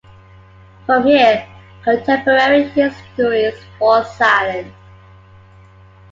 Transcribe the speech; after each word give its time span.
From 0.87 1.03
here, 1.05 1.47
contemporary 1.83 2.69
histories 2.69 3.53
fall 3.77 4.03
silent. 4.03 4.73